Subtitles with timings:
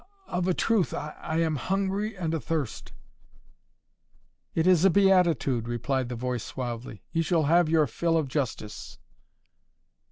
[0.25, 2.91] "Of a truth, I am hungry and a thirst."
[4.55, 7.03] "It is a beatitude," replied the voice suavely.
[7.11, 8.97] "You shall have your fill of justice."